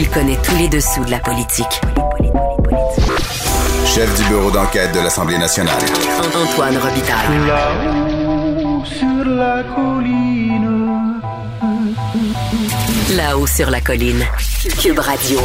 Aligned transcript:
Il 0.00 0.08
connaît 0.10 0.38
tous 0.44 0.54
les 0.54 0.68
dessous 0.68 1.04
de 1.04 1.10
la 1.10 1.18
politique. 1.18 1.80
Chef 3.84 4.16
du 4.16 4.28
bureau 4.28 4.48
d'enquête 4.52 4.94
de 4.94 5.00
l'Assemblée 5.00 5.38
nationale. 5.38 5.74
Antoine 6.36 6.76
Robitaille. 6.76 7.46
Là-haut 7.48 8.84
sur 8.84 9.24
la 9.24 9.64
colline. 9.74 11.20
Là-haut 13.16 13.46
sur 13.48 13.70
la 13.70 13.80
colline. 13.80 14.24
Cube 14.80 15.00
Radio. 15.00 15.40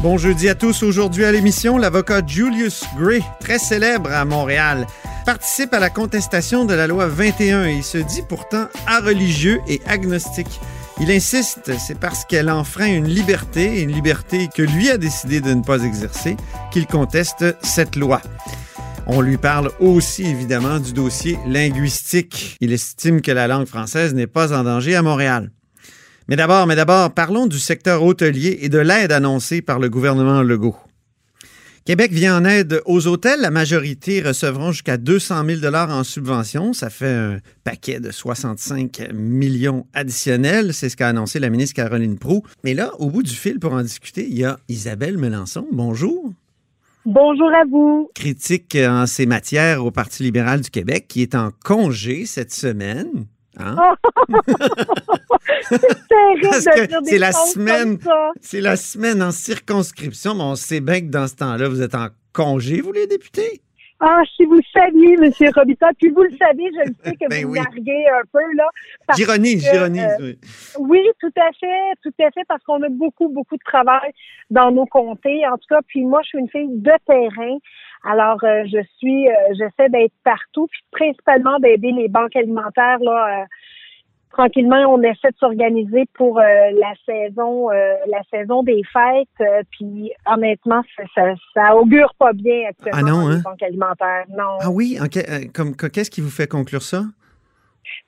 Bon 0.00 0.16
jeudi 0.16 0.48
à 0.48 0.54
tous. 0.54 0.82
Aujourd'hui 0.82 1.26
à 1.26 1.32
l'émission, 1.32 1.76
l'avocat 1.76 2.22
Julius 2.26 2.82
Gray, 2.98 3.22
très 3.40 3.58
célèbre 3.58 4.10
à 4.10 4.24
Montréal, 4.24 4.86
participe 5.26 5.74
à 5.74 5.80
la 5.80 5.90
contestation 5.90 6.64
de 6.64 6.72
la 6.72 6.86
loi 6.86 7.08
21 7.08 7.66
et 7.66 7.74
il 7.74 7.84
se 7.84 7.98
dit 7.98 8.22
pourtant 8.26 8.68
religieux 9.04 9.60
et 9.68 9.82
agnostique. 9.86 10.62
Il 10.98 11.10
insiste, 11.10 11.72
c'est 11.78 11.98
parce 11.98 12.24
qu'elle 12.24 12.48
enfreint 12.48 12.86
une 12.86 13.06
liberté, 13.06 13.82
une 13.82 13.92
liberté 13.92 14.48
que 14.54 14.62
lui 14.62 14.88
a 14.88 14.96
décidé 14.96 15.42
de 15.42 15.52
ne 15.52 15.62
pas 15.62 15.82
exercer, 15.82 16.36
qu'il 16.72 16.86
conteste 16.86 17.44
cette 17.62 17.96
loi. 17.96 18.22
On 19.06 19.20
lui 19.20 19.36
parle 19.36 19.70
aussi 19.78 20.24
évidemment 20.24 20.80
du 20.80 20.94
dossier 20.94 21.38
linguistique. 21.46 22.56
Il 22.60 22.72
estime 22.72 23.20
que 23.20 23.30
la 23.30 23.46
langue 23.46 23.66
française 23.66 24.14
n'est 24.14 24.26
pas 24.26 24.58
en 24.58 24.64
danger 24.64 24.96
à 24.96 25.02
Montréal. 25.02 25.50
Mais 26.28 26.36
d'abord, 26.36 26.66
mais 26.66 26.76
d'abord, 26.76 27.12
parlons 27.12 27.46
du 27.46 27.58
secteur 27.58 28.02
hôtelier 28.02 28.58
et 28.62 28.70
de 28.70 28.78
l'aide 28.78 29.12
annoncée 29.12 29.60
par 29.60 29.78
le 29.78 29.90
gouvernement 29.90 30.42
Legault. 30.42 30.76
Québec 31.86 32.10
vient 32.10 32.38
en 32.38 32.44
aide 32.44 32.82
aux 32.84 33.06
hôtels. 33.06 33.40
La 33.40 33.52
majorité 33.52 34.20
recevront 34.20 34.72
jusqu'à 34.72 34.96
200 34.96 35.44
000 35.60 35.72
en 35.72 36.02
subvention. 36.02 36.72
Ça 36.72 36.90
fait 36.90 37.14
un 37.14 37.38
paquet 37.62 38.00
de 38.00 38.10
65 38.10 39.12
millions 39.14 39.86
additionnels. 39.94 40.74
C'est 40.74 40.88
ce 40.88 40.96
qu'a 40.96 41.06
annoncé 41.06 41.38
la 41.38 41.48
ministre 41.48 41.76
Caroline 41.76 42.18
Proux. 42.18 42.42
Mais 42.64 42.74
là, 42.74 42.90
au 42.98 43.08
bout 43.08 43.22
du 43.22 43.32
fil 43.32 43.60
pour 43.60 43.72
en 43.72 43.82
discuter, 43.82 44.26
il 44.28 44.36
y 44.36 44.44
a 44.44 44.58
Isabelle 44.68 45.16
Melançon. 45.16 45.68
Bonjour. 45.70 46.32
Bonjour 47.04 47.50
à 47.54 47.62
vous. 47.70 48.10
Critique 48.16 48.76
en 48.76 49.06
ces 49.06 49.26
matières 49.26 49.84
au 49.84 49.92
Parti 49.92 50.24
libéral 50.24 50.62
du 50.62 50.70
Québec 50.70 51.06
qui 51.06 51.22
est 51.22 51.36
en 51.36 51.52
congé 51.62 52.26
cette 52.26 52.52
semaine. 52.52 53.26
Hein? 53.58 53.76
c'est 57.04 57.18
la 57.18 57.32
semaine, 57.32 57.98
c'est 58.40 58.60
la 58.60 58.76
semaine 58.76 59.22
en 59.22 59.30
circonscription, 59.30 60.34
mais 60.34 60.42
on 60.42 60.54
sait 60.54 60.80
bien 60.80 61.00
que 61.00 61.06
dans 61.06 61.26
ce 61.26 61.36
temps-là, 61.36 61.68
vous 61.68 61.82
êtes 61.82 61.94
en 61.94 62.08
congé, 62.32 62.80
vous 62.80 62.92
les 62.92 63.06
députés? 63.06 63.62
Ah, 63.98 64.20
si 64.36 64.44
vous 64.44 64.56
le 64.56 64.62
saviez, 64.74 65.14
M. 65.14 65.32
Robita, 65.54 65.88
puis 65.98 66.10
vous 66.10 66.22
le 66.22 66.36
savez, 66.36 66.64
je 66.64 66.88
le 66.88 66.94
sais 67.02 67.12
que 67.12 67.26
Ben 67.30 67.46
vous 67.46 67.52
oui. 67.52 67.58
narguez 67.58 68.04
un 68.12 68.24
peu, 68.30 68.52
là. 68.54 68.68
J'ironise, 69.16 69.66
j'ironise, 69.70 70.16
euh, 70.20 70.24
oui. 70.24 70.38
Oui, 70.78 71.00
tout 71.18 71.32
à 71.40 71.50
fait, 71.58 71.94
tout 72.02 72.12
à 72.20 72.30
fait, 72.30 72.42
parce 72.46 72.62
qu'on 72.64 72.82
a 72.82 72.90
beaucoup, 72.90 73.28
beaucoup 73.28 73.56
de 73.56 73.64
travail 73.64 74.12
dans 74.50 74.70
nos 74.70 74.84
comtés. 74.84 75.46
En 75.46 75.56
tout 75.56 75.66
cas, 75.70 75.80
puis 75.86 76.04
moi, 76.04 76.20
je 76.24 76.28
suis 76.28 76.38
une 76.38 76.50
fille 76.50 76.68
de 76.68 76.92
terrain. 77.06 77.56
Alors, 78.08 78.38
euh, 78.44 78.62
je 78.66 78.78
suis, 78.98 79.28
euh, 79.28 79.32
j'essaie 79.58 79.88
d'être 79.90 80.12
partout, 80.24 80.66
puis 80.70 80.80
principalement 80.92 81.58
d'aider 81.58 81.92
les 81.92 82.08
banques 82.08 82.36
alimentaires, 82.36 82.98
là. 83.00 83.42
euh, 83.42 83.44
tranquillement, 84.30 84.76
on 84.92 85.00
essaie 85.02 85.30
de 85.30 85.36
s'organiser 85.38 86.04
pour 86.14 86.38
la 86.38 86.92
saison, 87.06 87.70
la 87.70 88.22
saison 88.30 88.62
des 88.62 88.82
fêtes. 88.92 89.48
puis 89.70 90.12
honnêtement, 90.26 90.82
ça, 90.94 91.04
ça, 91.14 91.34
ça 91.54 91.74
augure 91.76 92.12
pas 92.18 92.32
bien 92.34 92.68
actuellement 92.68 92.98
Ah 92.98 93.10
non, 93.10 93.28
hein? 93.28 93.36
les 93.36 93.42
banques 93.42 93.62
alimentaires. 93.62 94.24
Non. 94.28 94.58
Ah 94.60 94.70
oui, 94.70 94.98
euh, 95.00 95.40
comme, 95.54 95.74
que- 95.74 95.86
qu'est-ce 95.86 96.10
qui 96.10 96.20
vous 96.20 96.28
fait 96.30 96.46
conclure 96.48 96.82
ça? 96.82 97.04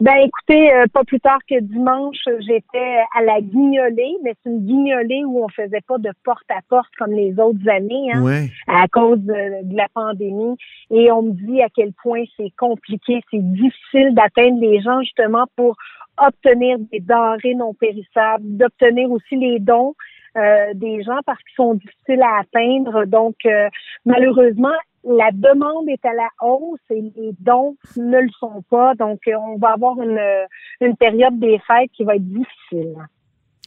Ben 0.00 0.16
écoutez, 0.16 0.72
euh, 0.72 0.87
pas 0.93 1.05
plus 1.05 1.21
tard 1.21 1.39
que 1.49 1.61
dimanche, 1.61 2.16
j'étais 2.41 2.99
à 3.16 3.22
la 3.22 3.41
guignolée, 3.41 4.16
mais 4.22 4.34
c'est 4.43 4.50
une 4.50 4.61
guignolée 4.66 5.25
où 5.25 5.44
on 5.44 5.49
faisait 5.49 5.81
pas 5.87 5.99
de 5.99 6.11
porte 6.25 6.44
à 6.50 6.61
porte 6.69 6.91
comme 6.99 7.12
les 7.12 7.39
autres 7.39 7.69
années, 7.69 8.11
hein, 8.12 8.22
Ouais. 8.22 8.49
à 8.69 8.87
cause 8.89 9.19
de, 9.21 9.65
de 9.65 9.77
la 9.77 9.89
pandémie. 9.94 10.56
Et 10.91 11.11
on 11.12 11.22
me 11.22 11.33
dit 11.33 11.62
à 11.62 11.69
quel 11.75 11.93
point 12.03 12.22
c'est 12.37 12.53
compliqué, 12.59 13.21
c'est 13.31 13.43
difficile 13.43 14.15
d'atteindre 14.15 14.61
les 14.61 14.81
gens 14.81 15.00
justement 15.03 15.44
pour 15.56 15.77
obtenir 16.21 16.78
des 16.93 17.00
denrées 17.00 17.55
non 17.55 17.75
périssables, 17.75 18.43
d'obtenir 18.56 19.10
aussi 19.10 19.37
les 19.37 19.59
dons. 19.60 19.95
euh, 20.37 20.72
des 20.75 21.03
gens 21.03 21.19
parce 21.27 21.39
qu'ils 21.43 21.56
sont 21.56 21.75
difficiles 21.75 22.22
à 22.22 22.41
atteindre. 22.41 23.06
Donc, 23.06 23.34
euh, 23.47 23.69
malheureusement, 24.05 24.77
la 25.04 25.31
demande 25.32 25.88
est 25.88 26.04
à 26.04 26.12
la 26.12 26.28
hausse 26.42 26.81
et 26.91 27.00
les 27.00 27.32
dons 27.41 27.76
ne 27.97 28.20
le 28.20 28.28
sont 28.38 28.62
pas. 28.70 28.94
Donc, 28.94 29.20
euh, 29.28 29.32
on 29.36 29.56
va 29.59 29.70
avoir 29.72 30.00
une, 30.03 30.19
euh, 30.19 30.44
une 30.81 30.97
période 30.97 31.38
des 31.38 31.59
fêtes 31.66 31.91
qui 31.97 32.04
va 32.04 32.16
être 32.16 32.25
difficile. 32.26 32.94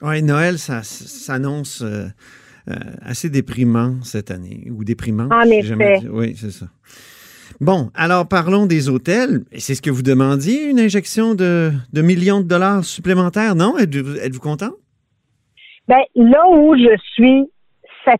Oui, 0.01 0.21
Noël, 0.23 0.57
ça 0.57 0.81
s'annonce 0.83 1.81
euh, 1.81 2.05
euh, 2.69 2.73
assez 3.01 3.29
déprimant 3.29 4.01
cette 4.03 4.31
année, 4.31 4.67
ou 4.71 4.83
déprimant. 4.83 5.29
En 5.31 5.41
jamais 5.43 5.59
effet. 5.93 5.99
dit- 5.99 6.09
Oui, 6.09 6.35
c'est 6.35 6.51
ça. 6.51 6.65
Bon, 7.59 7.91
alors 7.93 8.27
parlons 8.27 8.65
des 8.65 8.89
hôtels. 8.89 9.43
C'est 9.57 9.75
ce 9.75 9.81
que 9.81 9.91
vous 9.91 10.01
demandiez, 10.01 10.69
une 10.69 10.79
injection 10.79 11.35
de, 11.35 11.71
de 11.93 12.01
millions 12.01 12.41
de 12.41 12.47
dollars 12.47 12.83
supplémentaires, 12.83 13.53
non? 13.55 13.77
Êtes-vous 13.77 14.39
content? 14.39 14.71
Ben, 15.87 16.01
là 16.15 16.43
où 16.49 16.75
je 16.75 16.97
suis 17.13 17.45
satisfaite, 18.05 18.19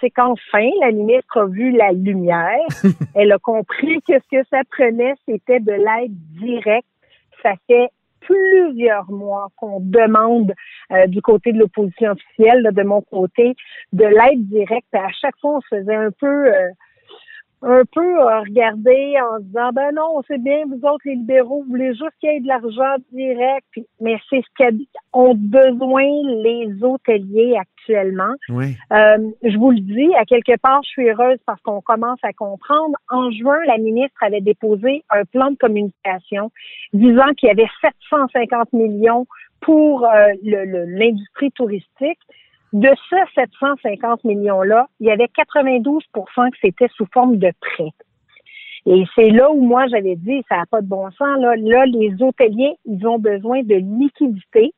c'est 0.00 0.10
qu'enfin, 0.10 0.68
la 0.80 0.90
ministre 0.90 1.38
a 1.38 1.46
vu 1.46 1.70
la 1.72 1.92
lumière. 1.92 2.66
Elle 3.14 3.32
a 3.32 3.38
compris 3.38 4.00
que 4.02 4.14
ce 4.14 4.36
que 4.36 4.46
ça 4.50 4.62
prenait, 4.70 5.14
c'était 5.26 5.60
de 5.60 5.72
l'aide 5.72 6.14
directe. 6.40 6.86
Ça 7.42 7.54
fait 7.66 7.88
plusieurs 8.20 9.10
mois 9.10 9.48
qu'on 9.56 9.80
demande 9.80 10.52
euh, 10.92 11.06
du 11.06 11.20
côté 11.22 11.52
de 11.52 11.58
l'opposition 11.58 12.12
officielle, 12.12 12.62
là, 12.62 12.70
de 12.70 12.82
mon 12.82 13.00
côté, 13.02 13.54
de 13.92 14.04
l'aide 14.04 14.46
directe. 14.48 14.86
À 14.92 15.10
chaque 15.20 15.38
fois, 15.40 15.56
on 15.56 15.60
se 15.60 15.76
faisait 15.76 15.94
un 15.94 16.10
peu 16.12 16.46
euh, 16.46 16.68
un 17.62 17.82
peu 17.92 18.20
euh, 18.20 18.40
regarder 18.40 19.14
en 19.20 19.38
se 19.38 19.44
disant 19.44 19.70
ben 19.72 19.94
non, 19.94 20.20
c'est 20.26 20.42
bien, 20.42 20.64
vous 20.66 20.80
autres 20.86 21.02
les 21.04 21.14
libéraux, 21.14 21.62
vous 21.62 21.70
voulez 21.70 21.90
juste 21.94 22.10
qu'il 22.20 22.32
y 22.32 22.36
ait 22.36 22.40
de 22.40 22.48
l'argent 22.48 22.96
direct, 23.12 23.64
Puis- 23.70 23.86
mais 24.00 24.16
c'est 24.28 24.42
ce 24.42 24.64
qu'ont 25.12 25.34
besoin 25.34 26.02
les 26.42 26.68
hôteliers 26.82 27.56
actuellement. 27.58 28.34
Oui. 28.48 28.76
Euh, 28.92 29.18
je 29.44 29.56
vous 29.58 29.70
le 29.70 29.80
dis, 29.80 30.14
à 30.16 30.24
quelque 30.24 30.56
part, 30.60 30.82
je 30.84 30.88
suis 30.90 31.08
heureuse 31.08 31.38
parce 31.46 31.60
qu'on 31.62 31.80
commence 31.80 32.18
à 32.22 32.32
comprendre. 32.32 32.96
En 33.10 33.30
juin, 33.30 33.58
la 33.66 33.78
ministre 33.78 34.22
avait 34.22 34.40
déposé 34.40 35.04
un 35.10 35.24
plan 35.24 35.50
de 35.50 35.56
communication 35.56 36.50
disant 36.92 37.32
qu'il 37.36 37.48
y 37.48 37.52
avait 37.52 37.68
750 37.80 38.72
millions 38.72 39.26
pour 39.60 40.04
euh, 40.04 40.26
le- 40.44 40.64
le- 40.64 40.84
l'industrie 40.98 41.52
touristique. 41.52 42.18
De 42.72 42.88
ce 43.10 43.16
750 43.34 44.24
millions-là, 44.24 44.88
il 45.00 45.06
y 45.06 45.10
avait 45.10 45.28
92% 45.28 46.50
que 46.50 46.56
c'était 46.62 46.88
sous 46.96 47.06
forme 47.12 47.36
de 47.36 47.52
prêt. 47.60 47.90
Et 48.86 49.04
c'est 49.14 49.30
là 49.30 49.50
où 49.50 49.60
moi 49.60 49.86
j'avais 49.88 50.16
dit, 50.16 50.42
ça 50.48 50.56
n'a 50.56 50.66
pas 50.66 50.80
de 50.80 50.86
bon 50.86 51.10
sens. 51.12 51.38
Là, 51.38 51.54
là, 51.56 51.86
les 51.86 52.16
hôteliers, 52.20 52.74
ils 52.84 53.06
ont 53.06 53.18
besoin 53.18 53.62
de 53.62 53.74
liquidité 53.74 54.72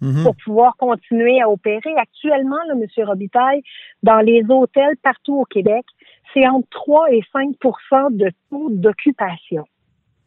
Mhm. 0.00 0.24
pour 0.24 0.36
pouvoir 0.36 0.76
continuer 0.76 1.40
à 1.40 1.48
opérer. 1.48 1.94
Actuellement, 1.96 2.58
là, 2.68 2.74
M. 2.74 3.06
Robitaille, 3.06 3.62
dans 4.02 4.18
les 4.18 4.42
hôtels 4.48 4.96
partout 5.02 5.40
au 5.40 5.44
Québec, 5.44 5.84
c'est 6.32 6.46
entre 6.46 6.68
3 6.70 7.12
et 7.12 7.22
5% 7.32 8.10
de 8.10 8.30
taux 8.50 8.68
d'occupation. 8.70 9.64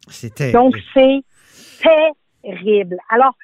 C'était. 0.07 0.51
Donc, 0.51 0.77
c'est 0.93 1.21
terrible. 2.43 2.97
Alors, 3.09 3.35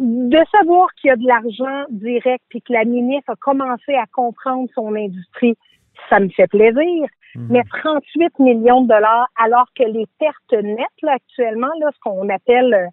de 0.00 0.38
savoir 0.50 0.88
qu'il 0.94 1.08
y 1.08 1.10
a 1.10 1.16
de 1.16 1.26
l'argent 1.26 1.84
direct 1.90 2.44
puis 2.48 2.62
que 2.62 2.72
la 2.72 2.84
ministre 2.84 3.30
a 3.30 3.36
commencé 3.36 3.94
à 3.94 4.06
comprendre 4.06 4.68
son 4.74 4.94
industrie, 4.94 5.54
ça 6.10 6.20
me 6.20 6.28
fait 6.28 6.46
plaisir. 6.46 7.08
Mhm. 7.36 7.46
Mais 7.50 7.62
38 7.82 8.38
millions 8.38 8.82
de 8.82 8.88
dollars, 8.88 9.26
alors 9.36 9.66
que 9.76 9.84
les 9.84 10.06
pertes 10.18 10.62
nettes, 10.62 10.86
là, 11.02 11.14
actuellement, 11.14 11.70
là, 11.80 11.90
ce 11.92 11.98
qu'on 12.00 12.28
appelle 12.28 12.72
euh, 12.72 12.86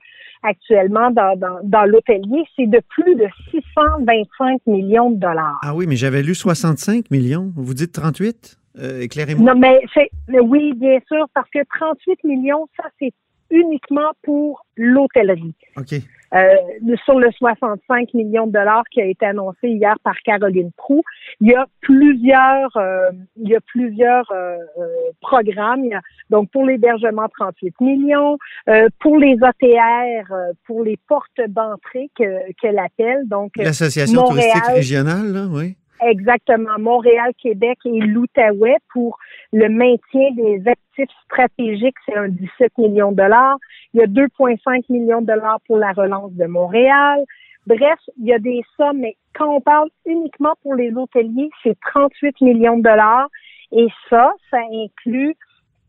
actuellement 0.43 1.11
dans, 1.11 1.37
dans, 1.37 1.59
dans 1.63 1.85
l'hôtelier, 1.85 2.43
c'est 2.55 2.65
de 2.65 2.81
plus 2.89 3.15
de 3.15 3.27
625 3.51 4.61
millions 4.65 5.11
de 5.11 5.19
dollars. 5.19 5.59
Ah 5.61 5.75
oui, 5.75 5.85
mais 5.87 5.95
j'avais 5.95 6.23
lu 6.23 6.33
65 6.33 7.11
millions. 7.11 7.51
Vous 7.55 7.73
dites 7.75 7.91
38? 7.91 8.57
Euh, 8.79 9.01
Éclairez-moi. 9.01 9.53
Non, 9.53 9.59
mais 9.59 9.79
c'est 9.93 10.09
mais 10.27 10.39
oui, 10.39 10.73
bien 10.75 10.99
sûr, 11.07 11.25
parce 11.33 11.49
que 11.49 11.59
38 11.77 12.23
millions, 12.23 12.67
ça, 12.77 12.85
c'est 12.99 13.13
uniquement 13.51 14.11
pour 14.23 14.65
l'hôtellerie. 14.75 15.53
OK. 15.77 16.01
Euh, 16.33 16.55
sur 17.03 17.19
le 17.19 17.29
65 17.31 18.13
millions 18.13 18.47
de 18.47 18.53
dollars 18.53 18.83
qui 18.89 19.01
a 19.01 19.05
été 19.05 19.25
annoncé 19.25 19.67
hier 19.67 19.95
par 20.01 20.15
Caroline 20.23 20.71
Proux, 20.77 21.03
il 21.41 21.49
y 21.49 21.55
a 21.55 21.65
plusieurs, 21.81 22.77
euh, 22.77 23.09
il 23.35 23.49
y 23.49 23.55
a 23.55 23.59
plusieurs 23.59 24.31
euh, 24.31 24.55
euh 24.79 24.87
programmes. 25.19 25.83
donc 26.29 26.49
pour 26.51 26.65
l'hébergement, 26.65 27.27
38 27.37 27.81
millions, 27.81 28.37
euh, 28.69 28.87
pour 29.01 29.17
les 29.17 29.35
OTR, 29.41 30.33
pour 30.65 30.83
les 30.83 30.97
portes 31.07 31.41
d'entrée 31.49 32.09
qu'elle 32.15 32.79
appelle. 32.79 33.27
Donc 33.27 33.51
l'association 33.57 34.23
touristique 34.23 34.63
régionale, 34.67 35.33
là, 35.33 35.47
oui. 35.49 35.75
Exactement. 36.01 36.79
Montréal, 36.79 37.31
Québec 37.41 37.77
et 37.85 37.99
l'Outaouais 37.99 38.77
pour 38.91 39.19
le 39.53 39.69
maintien 39.69 40.31
des 40.35 40.63
actifs 40.67 41.15
stratégiques, 41.25 41.95
c'est 42.05 42.15
un 42.15 42.27
17 42.27 42.77
millions 42.79 43.11
de 43.11 43.17
dollars. 43.17 43.57
Il 43.93 43.99
y 43.99 44.03
a 44.03 44.07
2,5 44.07 44.85
millions 44.89 45.21
de 45.21 45.27
dollars 45.27 45.59
pour 45.67 45.77
la 45.77 45.91
relance 45.91 46.33
de 46.33 46.45
Montréal. 46.45 47.23
Bref, 47.67 47.99
il 48.17 48.25
y 48.25 48.33
a 48.33 48.39
des 48.39 48.61
sommes, 48.75 48.99
mais 48.99 49.15
quand 49.35 49.55
on 49.55 49.61
parle 49.61 49.89
uniquement 50.05 50.53
pour 50.63 50.73
les 50.73 50.91
hôteliers, 50.91 51.49
c'est 51.61 51.77
38 51.93 52.41
millions 52.41 52.77
de 52.77 52.83
dollars. 52.83 53.27
Et 53.71 53.87
ça, 54.09 54.33
ça 54.49 54.57
inclut 54.57 55.35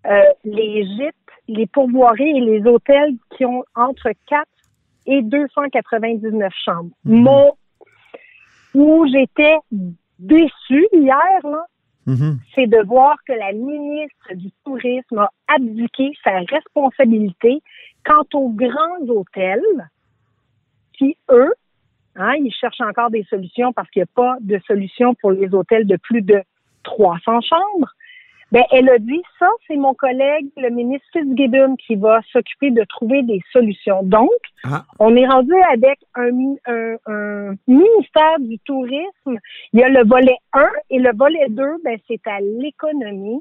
euh, 0.07 0.23
les 0.45 0.85
gîtes, 0.85 1.15
les 1.49 1.67
pourvoiries 1.67 2.37
et 2.37 2.41
les 2.41 2.67
hôtels 2.67 3.15
qui 3.37 3.47
ont 3.47 3.65
entre 3.75 4.11
4 4.29 4.47
et 5.07 5.23
299 5.23 6.53
chambres. 6.65 6.91
Mmh. 7.05 7.23
Mon, 7.23 7.53
où 8.75 9.07
j'étais 9.07 9.57
déçu 10.23 10.87
hier, 10.93 11.41
là, 11.45 11.67
mm-hmm. 12.07 12.37
c'est 12.55 12.67
de 12.67 12.87
voir 12.87 13.17
que 13.27 13.33
la 13.33 13.53
ministre 13.53 14.35
du 14.35 14.51
Tourisme 14.65 15.19
a 15.19 15.31
abdiqué 15.49 16.13
sa 16.25 16.39
responsabilité 16.39 17.61
quant 18.05 18.27
aux 18.35 18.51
grands 18.51 19.07
hôtels 19.09 19.89
qui, 20.95 21.17
eux, 21.31 21.53
hein, 22.17 22.35
ils 22.35 22.53
cherchent 22.53 22.81
encore 22.81 23.11
des 23.11 23.25
solutions 23.25 23.73
parce 23.73 23.91
qu'il 23.91 24.01
n'y 24.01 24.05
a 24.05 24.15
pas 24.15 24.37
de 24.41 24.59
solution 24.67 25.15
pour 25.15 25.33
les 25.33 25.53
hôtels 25.55 25.87
de 25.87 25.97
plus 25.97 26.23
de 26.23 26.43
300 26.85 27.41
chambres. 27.41 27.91
Ben, 28.53 28.65
elle 28.71 28.91
a 28.91 28.99
dit 28.99 29.23
ça, 29.39 29.49
c'est 29.67 29.77
mon 29.77 29.95
collègue, 29.95 30.47
le 30.59 30.69
ministre 30.69 31.07
Fitzgibbon, 31.15 31.75
qui 31.77 31.97
va 31.97 32.21
s'occuper 32.33 32.71
de 32.71 32.85
trouver 32.85 33.23
des 33.23 33.41
solutions. 33.51 34.03
Donc, 34.03 34.29
ah. 34.65 34.85
on 34.99 35.17
est 35.17 35.27
rendu 35.27 35.55
avec 35.73 35.99
un, 36.15 36.57
un, 37.07 37.55
ministère 37.67 38.39
du 38.41 38.59
tourisme. 38.59 39.39
Il 39.73 39.81
y 39.81 39.83
a 39.83 39.89
le 39.89 40.07
volet 40.07 40.37
1 40.53 40.69
et 40.91 40.99
le 40.99 41.17
volet 41.17 41.47
2, 41.49 41.63
ben, 41.83 41.99
c'est 42.07 42.21
à 42.27 42.41
l'économie. 42.41 43.41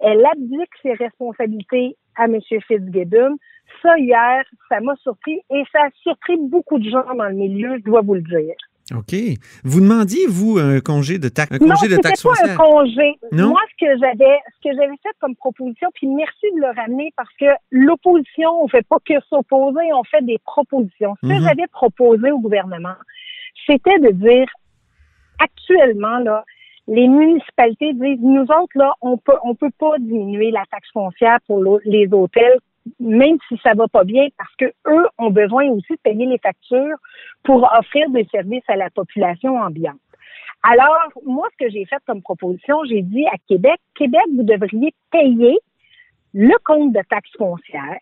Elle 0.00 0.24
abdique 0.24 0.70
ses 0.82 0.94
responsabilités 0.94 1.94
à 2.16 2.24
M. 2.24 2.40
Fitzgibbon. 2.66 3.36
Ça, 3.82 3.98
hier, 3.98 4.42
ça 4.70 4.80
m'a 4.80 4.96
surpris 4.96 5.38
et 5.50 5.64
ça 5.70 5.80
a 5.82 5.90
surpris 6.02 6.38
beaucoup 6.40 6.78
de 6.78 6.88
gens 6.88 7.04
dans 7.14 7.28
le 7.28 7.34
milieu, 7.34 7.76
je 7.76 7.82
dois 7.82 8.00
vous 8.00 8.14
le 8.14 8.22
dire. 8.22 8.54
OK. 8.94 9.14
Vous 9.64 9.80
demandiez, 9.80 10.26
vous, 10.28 10.58
un 10.58 10.80
congé 10.80 11.18
de 11.18 11.28
taxe, 11.28 11.50
un 11.52 11.58
congé 11.58 11.88
de 11.88 11.96
taxe 11.96 12.22
pas 12.22 12.30
un 12.44 12.56
congé. 12.56 13.18
Moi, 13.32 13.60
ce 13.72 13.84
que 13.84 13.98
j'avais, 13.98 14.38
ce 14.54 14.68
que 14.68 14.76
j'avais 14.76 14.96
fait 15.02 15.14
comme 15.20 15.34
proposition, 15.34 15.88
puis 15.94 16.06
merci 16.06 16.46
de 16.54 16.60
le 16.60 16.68
ramener 16.68 17.12
parce 17.16 17.32
que 17.40 17.46
l'opposition, 17.72 18.62
on 18.62 18.68
fait 18.68 18.86
pas 18.88 18.98
que 19.04 19.14
s'opposer, 19.28 19.92
on 19.92 20.04
fait 20.04 20.24
des 20.24 20.38
propositions. 20.38 21.16
Ce 21.22 21.28
que 21.28 21.32
mhm. 21.32 21.42
j'avais 21.42 21.66
proposé 21.72 22.30
au 22.30 22.38
gouvernement, 22.38 22.94
c'était 23.66 23.98
de 23.98 24.10
dire, 24.10 24.46
actuellement, 25.40 26.18
là, 26.18 26.44
les 26.86 27.08
municipalités 27.08 27.92
disent, 27.92 28.20
nous 28.20 28.42
autres, 28.42 28.76
là, 28.76 28.94
on 29.00 29.18
peut, 29.18 29.36
on 29.42 29.56
peut 29.56 29.72
pas 29.80 29.98
diminuer 29.98 30.52
la 30.52 30.62
taxe 30.70 30.88
foncière 30.92 31.38
pour 31.48 31.80
les 31.84 32.06
hôtels 32.12 32.58
même 33.00 33.36
si 33.48 33.58
ça 33.62 33.74
va 33.74 33.88
pas 33.88 34.04
bien, 34.04 34.28
parce 34.36 34.54
que 34.56 34.66
eux 34.88 35.06
ont 35.18 35.30
besoin 35.30 35.68
aussi 35.70 35.92
de 35.92 35.98
payer 36.02 36.26
les 36.26 36.38
factures 36.38 36.96
pour 37.42 37.68
offrir 37.78 38.08
des 38.10 38.26
services 38.30 38.68
à 38.68 38.76
la 38.76 38.90
population 38.90 39.56
ambiante. 39.58 40.00
Alors, 40.62 41.10
moi, 41.24 41.46
ce 41.52 41.64
que 41.64 41.70
j'ai 41.70 41.84
fait 41.84 41.98
comme 42.06 42.22
proposition, 42.22 42.84
j'ai 42.88 43.02
dit 43.02 43.26
à 43.26 43.36
Québec, 43.48 43.78
Québec, 43.94 44.22
vous 44.34 44.42
devriez 44.42 44.92
payer 45.10 45.58
le 46.34 46.54
compte 46.64 46.92
de 46.92 47.00
taxes 47.08 47.36
foncières 47.38 48.00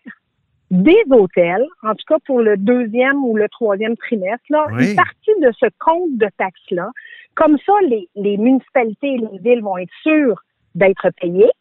des 0.71 1.03
hôtels, 1.11 1.65
en 1.83 1.93
tout 1.93 2.05
cas 2.07 2.17
pour 2.25 2.41
le 2.41 2.57
deuxième 2.57 3.23
ou 3.23 3.35
le 3.35 3.47
troisième 3.49 3.95
trimestre, 3.97 4.45
là, 4.49 4.65
une 4.71 4.95
partie 4.95 5.31
de 5.41 5.51
ce 5.59 5.67
compte 5.79 6.17
de 6.17 6.27
taxes-là. 6.37 6.89
Comme 7.35 7.57
ça, 7.65 7.73
les, 7.83 8.09
les 8.15 8.37
municipalités 8.37 9.13
et 9.13 9.17
les 9.17 9.37
villes 9.39 9.61
vont 9.61 9.77
être 9.77 9.93
sûres 10.01 10.41
d'être 10.73 11.09
payées. 11.21 11.51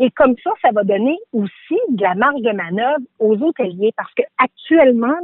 Et 0.00 0.10
comme 0.10 0.34
ça, 0.42 0.50
ça 0.62 0.70
va 0.72 0.84
donner 0.84 1.18
aussi 1.32 1.78
de 1.90 2.02
la 2.02 2.14
marge 2.14 2.40
de 2.40 2.52
manœuvre 2.52 3.04
aux 3.18 3.36
hôteliers 3.42 3.92
parce 3.96 4.12
que 4.14 4.22
actuellement, 4.38 5.18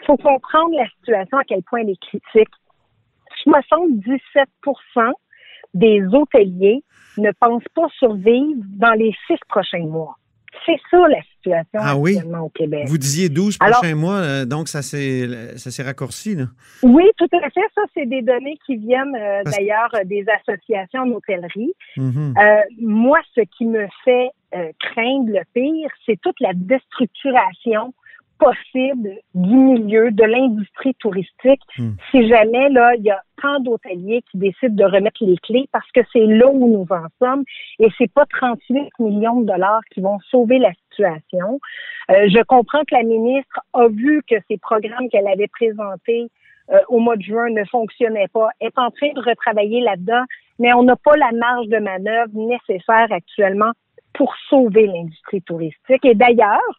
il 0.00 0.06
faut 0.06 0.16
comprendre 0.16 0.76
la 0.76 0.88
situation 0.88 1.38
à 1.38 1.44
quel 1.44 1.62
point 1.62 1.80
elle 1.80 1.90
est 1.90 2.00
critique. 2.00 2.48
77% 3.46 5.12
des 5.74 6.04
hôteliers 6.12 6.82
ne 7.18 7.30
pensent 7.32 7.68
pas 7.74 7.88
survivre 7.98 8.60
dans 8.76 8.92
les 8.92 9.14
six 9.26 9.38
prochains 9.48 9.86
mois. 9.86 10.16
C'est 10.66 10.78
ça 10.90 10.98
la 11.08 11.22
situation 11.22 11.80
ah 11.80 11.92
actuellement 11.92 12.40
au 12.40 12.48
Québec. 12.48 12.84
Vous 12.86 12.98
disiez 12.98 13.28
12 13.28 13.58
prochains 13.58 13.94
mois, 13.94 14.18
euh, 14.18 14.44
donc 14.44 14.68
ça 14.68 14.82
s'est 14.82 15.82
raccourci 15.82 16.36
là. 16.36 16.44
Oui, 16.82 17.04
tout 17.16 17.28
à 17.32 17.50
fait. 17.50 17.60
Ça, 17.74 17.82
c'est 17.94 18.06
des 18.06 18.22
données 18.22 18.58
qui 18.66 18.76
viennent 18.76 19.16
euh, 19.16 19.42
d'ailleurs 19.44 19.90
euh, 19.94 20.04
des 20.04 20.24
associations 20.40 21.06
d'hôtellerie. 21.06 21.72
Mm-hmm. 21.96 22.64
moi, 22.80 23.20
ce 23.34 23.40
qui 23.56 23.66
me 23.66 23.86
fait 24.04 24.30
craindre 24.78 25.30
le 25.30 25.40
pire, 25.54 25.88
c'est 26.04 26.20
toute 26.20 26.38
la 26.40 26.52
déstructuration 26.54 27.94
possible 28.42 29.10
du 29.34 29.54
milieu, 29.54 30.10
de 30.10 30.24
l'industrie 30.24 30.94
touristique, 30.96 31.60
hmm. 31.78 31.92
si 32.10 32.28
jamais 32.28 32.68
là, 32.70 32.94
il 32.96 33.04
y 33.04 33.10
a 33.10 33.22
tant 33.40 33.60
d'hôteliers 33.60 34.22
qui 34.30 34.38
décident 34.38 34.74
de 34.74 34.84
remettre 34.84 35.24
les 35.24 35.36
clés 35.38 35.68
parce 35.72 35.90
que 35.92 36.00
c'est 36.12 36.26
là 36.26 36.48
où 36.48 36.68
nous 36.68 36.86
en 36.90 37.06
sommes 37.20 37.44
et 37.78 37.88
c'est 37.98 38.12
pas 38.12 38.26
38 38.26 38.90
millions 38.98 39.40
de 39.40 39.46
dollars 39.46 39.82
qui 39.92 40.00
vont 40.00 40.18
sauver 40.30 40.58
la 40.58 40.72
situation. 40.72 41.60
Euh, 42.10 42.28
je 42.28 42.42
comprends 42.44 42.82
que 42.82 42.94
la 42.94 43.02
ministre 43.02 43.60
a 43.74 43.88
vu 43.88 44.22
que 44.28 44.36
ces 44.48 44.58
programmes 44.58 45.08
qu'elle 45.10 45.28
avait 45.28 45.48
présentés 45.48 46.28
euh, 46.70 46.78
au 46.88 46.98
mois 46.98 47.16
de 47.16 47.22
juin 47.22 47.50
ne 47.50 47.64
fonctionnaient 47.64 48.28
pas, 48.32 48.48
est 48.60 48.76
en 48.78 48.90
train 48.90 49.12
de 49.14 49.20
retravailler 49.20 49.80
là-dedans, 49.80 50.24
mais 50.58 50.72
on 50.74 50.82
n'a 50.82 50.96
pas 50.96 51.16
la 51.16 51.32
marge 51.32 51.68
de 51.68 51.78
manœuvre 51.78 52.32
nécessaire 52.34 53.08
actuellement 53.10 53.72
pour 54.14 54.34
sauver 54.48 54.86
l'industrie 54.86 55.42
touristique. 55.42 56.04
Et 56.04 56.14
d'ailleurs. 56.14 56.78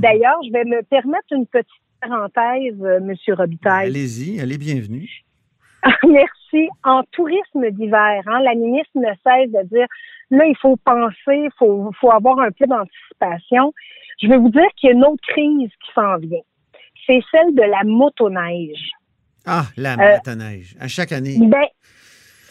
D'ailleurs, 0.00 0.38
je 0.46 0.52
vais 0.52 0.64
me 0.64 0.82
permettre 0.82 1.26
une 1.32 1.46
petite 1.46 1.68
parenthèse, 2.00 2.74
euh, 2.82 3.00
Monsieur 3.00 3.34
Robitaille. 3.34 3.88
Allez-y, 3.88 4.40
allez 4.40 4.58
bienvenue. 4.58 5.08
Merci. 6.08 6.68
En 6.84 7.02
tourisme 7.12 7.70
d'hiver, 7.70 8.22
hein, 8.26 8.40
la 8.40 8.54
ministre 8.54 8.92
ne 8.94 9.08
cesse 9.24 9.52
de 9.52 9.68
dire 9.68 9.86
là, 10.30 10.44
il 10.46 10.56
faut 10.60 10.76
penser, 10.76 11.14
il 11.28 11.50
faut, 11.58 11.90
faut 12.00 12.10
avoir 12.10 12.38
un 12.40 12.50
peu 12.50 12.66
d'anticipation. 12.66 13.72
Je 14.20 14.28
vais 14.28 14.38
vous 14.38 14.50
dire 14.50 14.68
qu'il 14.76 14.88
y 14.88 14.92
a 14.92 14.96
une 14.96 15.04
autre 15.04 15.22
crise 15.28 15.70
qui 15.70 15.92
s'en 15.94 16.16
vient. 16.18 16.40
C'est 17.06 17.20
celle 17.30 17.54
de 17.54 17.62
la 17.62 17.84
motoneige. 17.84 18.90
Ah, 19.44 19.66
la 19.76 19.92
euh, 19.92 20.16
motoneige. 20.16 20.74
À 20.80 20.88
chaque 20.88 21.12
année. 21.12 21.36
Ben, 21.40 21.66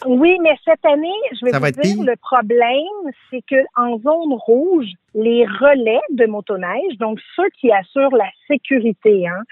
oui, 0.04 0.36
mais 0.42 0.54
cette 0.64 0.84
année, 0.84 1.08
je 1.32 1.46
vais 1.46 1.58
vous 1.58 1.80
dire, 1.82 2.02
le 2.02 2.16
problème, 2.16 3.12
c'est 3.30 3.42
que 3.42 3.56
en 3.76 3.98
zone 3.98 4.34
rouge, 4.34 4.88
les 5.14 5.46
relais 5.46 6.00
de 6.10 6.26
motoneige, 6.26 6.98
donc 6.98 7.18
ceux 7.34 7.48
qui 7.58 7.72
assurent 7.72 8.14
la 8.14 8.28
sécurité, 8.46 9.26
hein, 9.26 9.42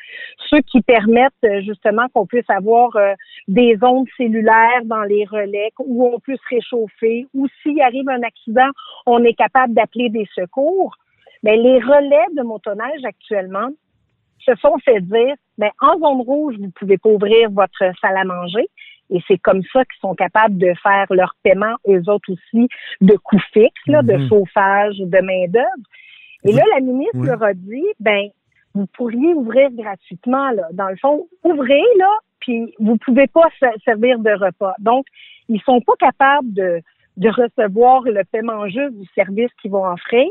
ceux 0.51 0.61
qui 0.61 0.83
permettent 0.83 1.33
euh, 1.45 1.63
justement 1.63 2.07
qu'on 2.13 2.27
puisse 2.27 2.49
avoir 2.51 2.95
euh, 2.97 3.15
des 3.49 3.79
ondes 3.81 4.07
cellulaires 4.19 4.85
dans 4.85 5.03
les 5.03 5.25
relais 5.25 5.71
où 5.79 6.07
on 6.07 6.21
peut 6.21 6.37
se 6.37 6.55
réchauffer, 6.55 7.27
ou 7.33 7.47
s'il 7.63 7.81
arrive 7.81 8.09
un 8.11 8.23
accident, 8.23 8.69
on 9.07 9.25
est 9.25 9.35
capable 9.35 9.73
d'appeler 9.73 10.11
des 10.11 10.29
secours. 10.35 10.95
Mais 11.43 11.57
les 11.57 11.79
relais 11.79 12.27
de 12.37 12.43
motoneige 12.43 13.05
actuellement 13.05 13.71
se 14.41 14.55
sont 14.57 14.77
fait 14.85 15.01
dire, 15.01 15.35
mais 15.57 15.71
en 15.81 15.99
zone 15.99 16.21
rouge, 16.21 16.57
vous 16.59 16.71
pouvez 16.71 16.99
pas 16.99 17.09
ouvrir 17.09 17.51
votre 17.51 17.85
salle 18.01 18.17
à 18.17 18.25
manger. 18.25 18.69
Et 19.14 19.23
c'est 19.28 19.38
comme 19.38 19.62
ça 19.73 19.85
qu'ils 19.85 20.00
sont 20.00 20.14
capables 20.14 20.59
de 20.59 20.73
faire 20.83 21.06
leur 21.11 21.37
paiement, 21.44 21.76
eux 21.88 22.02
autres 22.09 22.33
aussi, 22.33 22.68
de 23.00 23.14
coûts 23.16 23.40
fixes, 23.52 23.87
là, 23.87 24.02
de 24.02 24.14
mhm. 24.14 24.28
chauffage, 24.28 24.97
de 24.99 25.21
main-d'œuvre. 25.21 25.87
Et 26.44 26.52
là, 26.52 26.62
la 26.75 26.80
ministre 26.80 27.25
leur 27.25 27.42
a 27.42 27.54
dit, 27.54 27.87
ben, 28.00 28.28
vous 28.75 28.87
pourriez 28.87 29.33
ouvrir 29.35 29.71
gratuitement, 29.71 30.50
là. 30.50 30.64
Dans 30.73 30.88
le 30.88 30.97
fond, 30.97 31.28
ouvrez, 31.44 31.85
là, 31.99 32.11
puis 32.40 32.75
vous 32.80 32.97
pouvez 32.97 33.28
pas 33.28 33.49
servir 33.85 34.18
de 34.18 34.30
repas. 34.30 34.75
Donc, 34.80 35.06
ils 35.49 35.61
sont 35.62 35.80
pas 35.80 35.94
capables 35.99 36.52
de, 36.52 36.80
de 37.16 37.28
recevoir 37.28 38.02
le 38.02 38.25
paiement 38.25 38.66
juste 38.66 38.99
du 38.99 39.06
service 39.14 39.50
qu'ils 39.62 39.71
vont 39.71 39.87
offrir. 39.87 40.26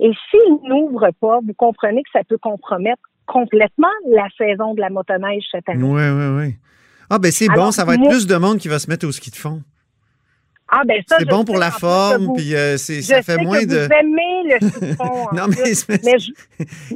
Et 0.00 0.10
s'ils 0.30 0.68
n'ouvrent 0.68 1.12
pas, 1.20 1.38
vous 1.46 1.54
comprenez 1.54 2.02
que 2.02 2.10
ça 2.12 2.24
peut 2.24 2.38
compromettre 2.38 3.02
complètement 3.26 3.88
la 4.08 4.26
saison 4.36 4.74
de 4.74 4.80
la 4.80 4.90
motoneige 4.90 5.44
cette 5.52 5.68
année. 5.68 5.84
Oui, 5.84 6.02
oui, 6.10 6.26
oui. 6.36 6.54
Ah, 7.10 7.18
ben 7.18 7.30
c'est 7.32 7.48
bon, 7.48 7.70
ça 7.72 7.84
va 7.84 7.94
être 7.94 8.08
plus 8.08 8.26
de 8.26 8.36
monde 8.36 8.58
qui 8.58 8.68
va 8.68 8.78
se 8.78 8.88
mettre 8.88 9.06
au 9.06 9.12
ski 9.12 9.30
de 9.30 9.36
fond. 9.36 9.62
Ah, 10.72 10.82
ben 10.86 11.02
ça, 11.08 11.16
C'est 11.18 11.24
bon 11.28 11.44
pour 11.44 11.58
la 11.58 11.72
forme, 11.72 12.32
puis 12.36 12.54
euh, 12.54 12.76
ça 12.78 13.22
fait 13.22 13.38
moins 13.38 13.60
que 13.62 13.66
de. 13.66 13.76
Vous 13.86 13.92
aimez 13.92 14.54
le 14.60 15.36
Non, 15.36 15.48
mais, 15.48 15.74
je- 15.74 16.30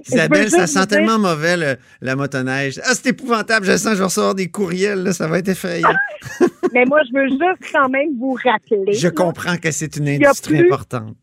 Isabelle, 0.07 0.49
ça 0.49 0.69
sent 0.69 0.87
tellement 0.87 1.19
mauvais, 1.19 1.57
le- 1.57 1.77
la 2.01 2.15
motoneige. 2.15 2.79
Ah, 2.85 2.93
c'est 2.95 3.09
épouvantable. 3.09 3.67
Je 3.67 3.77
sens 3.77 3.87
que 3.89 3.95
je 3.95 3.99
vais 3.99 4.05
recevoir 4.05 4.37
des 4.37 4.49
courriels. 4.49 5.03
là, 5.03 5.13
ça 5.13 5.27
va 5.27 5.41
être 5.41 5.49
effrayant. 5.49 5.89
mais 6.73 6.85
moi, 6.85 7.01
je 7.09 7.19
veux 7.19 7.29
juste 7.31 7.73
quand 7.73 7.89
même 7.89 8.11
vous 8.17 8.35
rappeler. 8.45 8.93
Je 8.93 9.09
là, 9.09 9.13
comprends 9.13 9.57
que 9.57 9.73
c'est 9.73 9.97
une 9.97 10.09
industrie 10.09 10.59
plus- 10.59 10.67
importante. 10.73 11.17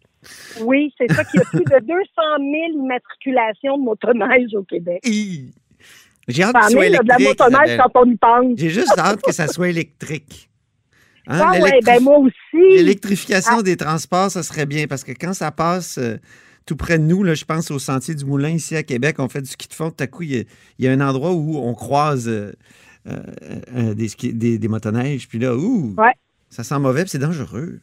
Oui, 0.61 0.93
c'est 0.97 1.11
ça 1.13 1.23
qu'il 1.23 1.39
y 1.39 1.43
a 1.43 1.45
plus 1.45 1.59
de 1.63 1.79
200 1.87 2.03
000 2.75 2.83
immatriculations 2.83 3.77
de 3.77 3.83
motoneige 3.83 4.53
au 4.55 4.63
Québec. 4.63 4.99
J'ai 6.27 6.43
hâte 6.43 6.53
Ça 6.53 6.59
en 6.59 6.67
qu'il 6.67 6.71
soit 6.77 6.85
électrique. 6.87 7.27
motoneige 7.27 7.59
Isabelle. 7.65 7.81
quand 7.93 8.01
on 8.01 8.05
y 8.11 8.15
pense. 8.15 8.53
J'ai 8.57 8.69
juste 8.69 8.97
hâte 8.97 9.21
que 9.21 9.31
ça 9.33 9.47
soit 9.47 9.69
électrique. 9.69 10.49
Hein, 11.27 11.39
Ah 11.43 11.59
ouais, 11.61 11.79
ben 11.85 12.01
moi 12.01 12.17
aussi. 12.17 12.33
L'électrification 12.75 13.57
Ah. 13.59 13.63
des 13.63 13.77
transports, 13.77 14.31
ça 14.31 14.43
serait 14.43 14.65
bien 14.65 14.87
parce 14.87 15.03
que 15.03 15.11
quand 15.11 15.33
ça 15.33 15.51
passe 15.51 15.97
euh, 15.97 16.17
tout 16.65 16.75
près 16.75 16.97
de 16.97 17.03
nous, 17.03 17.23
là, 17.23 17.33
je 17.33 17.45
pense 17.45 17.69
au 17.71 17.79
sentier 17.79 18.15
du 18.15 18.25
Moulin 18.25 18.49
ici 18.49 18.75
à 18.75 18.83
Québec, 18.83 19.15
on 19.19 19.27
fait 19.29 19.41
du 19.41 19.49
ski 19.49 19.67
de 19.67 19.73
fond. 19.73 19.89
Tout 19.91 20.03
à 20.03 20.07
coup, 20.07 20.23
il 20.23 20.35
y 20.35 20.39
a, 20.39 20.43
il 20.79 20.85
y 20.85 20.87
a 20.87 20.91
un 20.91 21.01
endroit 21.01 21.31
où 21.31 21.57
on 21.57 21.73
croise 21.73 22.27
euh, 22.27 22.51
euh, 23.07 23.93
des, 23.93 24.07
ski- 24.07 24.33
des, 24.33 24.57
des 24.57 24.67
motoneiges. 24.67 25.27
Puis 25.27 25.39
là, 25.39 25.55
ouh, 25.55 25.93
Ouais. 25.97 26.13
ça 26.49 26.63
sent 26.63 26.79
mauvais, 26.79 27.01
puis 27.01 27.09
c'est 27.09 27.19
dangereux. 27.19 27.79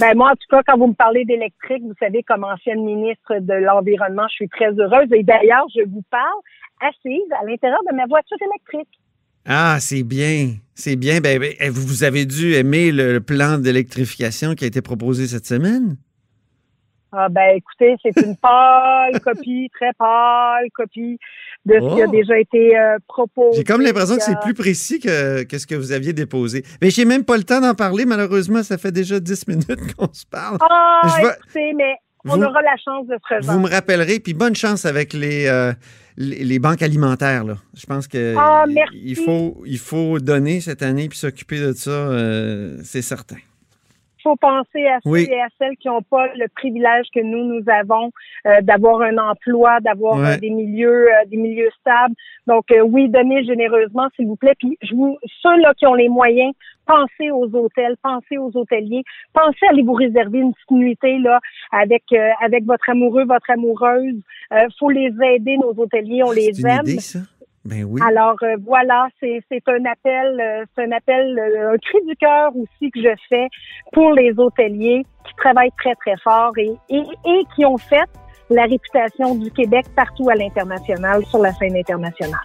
Ben 0.00 0.16
moi, 0.16 0.30
en 0.30 0.34
tout 0.34 0.46
cas, 0.50 0.62
quand 0.66 0.78
vous 0.78 0.86
me 0.88 0.94
parlez 0.94 1.24
d'électrique, 1.24 1.82
vous 1.82 1.94
savez, 2.00 2.22
comme 2.22 2.44
ancienne 2.44 2.84
ministre 2.84 3.38
de 3.40 3.54
l'Environnement, 3.54 4.26
je 4.30 4.34
suis 4.34 4.48
très 4.48 4.70
heureuse. 4.78 5.08
Et 5.12 5.22
d'ailleurs, 5.22 5.66
je 5.74 5.82
vous 5.88 6.02
parle 6.10 6.40
assise 6.88 7.30
à 7.40 7.44
l'intérieur 7.44 7.80
de 7.90 7.96
ma 7.96 8.06
voiture 8.06 8.36
électrique. 8.40 9.00
Ah, 9.46 9.76
c'est 9.80 10.02
bien. 10.02 10.54
C'est 10.74 10.96
bien. 10.96 11.20
Ben, 11.20 11.38
ben, 11.38 11.52
eh, 11.60 11.68
vous 11.68 12.02
avez 12.04 12.24
dû 12.24 12.54
aimer 12.54 12.90
le 12.92 13.20
plan 13.20 13.58
d'électrification 13.58 14.54
qui 14.54 14.64
a 14.64 14.66
été 14.68 14.80
proposé 14.82 15.26
cette 15.26 15.46
semaine? 15.46 15.96
Ah 17.16 17.28
ben 17.28 17.54
écoutez, 17.54 17.94
c'est 18.02 18.20
une 18.26 18.36
pâle 18.42 19.20
copie, 19.20 19.70
très 19.72 19.92
pâle 19.96 20.66
copie 20.74 21.16
de 21.64 21.74
ce 21.74 21.94
qui 21.94 22.02
a 22.02 22.06
Oh. 22.08 22.10
déjà 22.10 22.38
été 22.40 22.76
euh, 22.76 22.96
proposé. 23.06 23.58
J'ai 23.58 23.64
comme 23.64 23.82
l'impression 23.82 24.16
que 24.16 24.22
c'est 24.22 24.32
Euh, 24.32 24.40
plus 24.42 24.54
précis 24.54 24.98
que, 24.98 25.44
que 25.44 25.58
ce 25.58 25.66
que 25.66 25.76
vous 25.76 25.92
aviez 25.92 26.12
déposé. 26.12 26.64
Mais 26.82 26.90
j'ai 26.90 27.04
même 27.04 27.24
pas 27.24 27.36
le 27.36 27.44
temps 27.44 27.60
d'en 27.60 27.74
parler, 27.74 28.04
malheureusement. 28.04 28.64
Ça 28.64 28.78
fait 28.78 28.90
déjà 28.90 29.20
10 29.20 29.46
minutes 29.46 29.94
qu'on 29.96 30.12
se 30.12 30.26
parle. 30.26 30.58
Ah, 30.68 31.02
Je 31.04 31.22
vais- 31.24 31.32
écoutez, 31.38 31.72
mais 31.74 31.94
on 32.26 32.36
Vous- 32.36 32.42
aura 32.44 32.62
la 32.62 32.76
chance 32.82 33.06
de 33.06 33.14
se 33.14 33.46
Vous 33.46 33.58
me 33.60 33.68
rappellerez, 33.68 34.20
puis 34.20 34.34
bonne 34.34 34.54
chance 34.56 34.84
avec 34.86 35.12
les, 35.12 35.46
euh, 35.46 35.72
les, 36.16 36.44
les 36.44 36.58
banques 36.58 36.82
alimentaires. 36.82 37.44
Là. 37.44 37.56
Je 37.76 37.86
pense 37.86 38.06
que 38.08 38.34
Ah, 38.36 38.64
il, 38.94 39.16
faut, 39.16 39.62
il 39.66 39.78
faut 39.78 40.18
donner 40.18 40.60
cette 40.60 40.82
année 40.82 41.08
puis 41.08 41.18
s'occuper 41.18 41.60
de 41.60 41.72
ça, 41.72 41.90
euh, 41.90 42.78
c'est 42.82 43.02
certain. 43.02 43.36
Il 44.24 44.30
faut 44.30 44.36
penser 44.36 44.86
à 44.86 45.00
ceux 45.04 45.10
Oui. 45.10 45.28
et 45.30 45.38
à 45.40 45.48
celles 45.58 45.76
qui 45.76 45.88
n'ont 45.88 46.00
pas 46.00 46.28
le 46.34 46.46
privilège 46.48 47.06
que 47.14 47.20
nous, 47.20 47.44
nous 47.44 47.62
avons 47.68 48.10
euh, 48.46 48.62
d'avoir 48.62 49.02
un 49.02 49.18
emploi, 49.18 49.80
d'avoir 49.80 50.16
Ouais. 50.16 50.34
euh, 50.34 50.36
des 50.38 50.48
milieux 50.50 51.08
euh, 51.12 51.24
des 51.26 51.36
milieux 51.36 51.68
stables. 51.80 52.14
Donc, 52.46 52.70
euh, 52.70 52.80
oui, 52.80 53.08
donnez 53.10 53.44
généreusement, 53.44 54.08
s'il 54.16 54.26
vous 54.26 54.36
plaît. 54.36 54.54
Puis, 54.58 54.78
je 54.82 54.94
vous, 54.94 55.18
ceux-là 55.42 55.74
qui 55.74 55.86
ont 55.86 55.94
les 55.94 56.08
moyens, 56.08 56.52
pensez 56.86 57.30
aux 57.30 57.54
hôtels, 57.54 57.96
pensez 58.02 58.38
aux 58.38 58.50
hôteliers, 58.56 59.02
pensez 59.34 59.66
à 59.66 59.70
aller 59.70 59.82
vous 59.82 59.92
réserver 59.92 60.38
une 60.38 60.52
petite 60.54 60.70
nuitée 60.70 61.18
là, 61.18 61.40
avec, 61.72 62.04
euh, 62.12 62.30
avec 62.42 62.64
votre 62.64 62.88
amoureux, 62.88 63.24
votre 63.26 63.50
amoureuse. 63.50 64.16
Euh, 64.52 64.66
faut 64.78 64.90
les 64.90 65.12
aider, 65.34 65.58
nos 65.58 65.74
hôteliers, 65.78 66.22
on 66.22 66.30
les 66.32 66.64
aime. 66.66 66.82
idée, 66.86 67.00
ça? 67.00 67.18
Ben 67.64 67.84
oui. 67.84 68.00
Alors 68.06 68.36
euh, 68.42 68.56
voilà, 68.62 69.08
c'est 69.20 69.40
un 69.68 69.84
appel, 69.90 70.38
euh, 70.38 70.64
c'est 70.74 70.84
un 70.84 70.92
appel, 70.92 71.38
euh, 71.38 71.72
un 71.72 71.78
cri 71.78 71.98
du 72.06 72.14
cœur 72.16 72.50
aussi 72.54 72.90
que 72.90 73.00
je 73.00 73.14
fais 73.28 73.48
pour 73.92 74.12
les 74.12 74.32
hôteliers 74.36 75.02
qui 75.26 75.34
travaillent 75.36 75.72
très 75.78 75.94
très 75.94 76.16
fort 76.22 76.52
et, 76.58 76.70
et, 76.90 77.02
et 77.24 77.42
qui 77.56 77.64
ont 77.64 77.78
fait 77.78 78.04
la 78.50 78.64
réputation 78.64 79.34
du 79.36 79.50
Québec 79.50 79.86
partout 79.96 80.28
à 80.28 80.34
l'international, 80.34 81.24
sur 81.24 81.38
la 81.38 81.54
scène 81.54 81.76
internationale. 81.76 82.40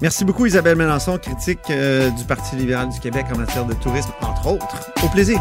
Merci 0.00 0.24
beaucoup, 0.24 0.46
Isabelle 0.46 0.76
Mélenchon, 0.76 1.18
critique 1.18 1.66
du 1.66 2.24
Parti 2.28 2.54
libéral 2.54 2.88
du 2.88 3.00
Québec 3.00 3.26
en 3.34 3.38
matière 3.38 3.66
de 3.66 3.74
tourisme, 3.74 4.12
entre 4.22 4.52
autres. 4.52 4.92
Au 5.04 5.08
plaisir. 5.08 5.40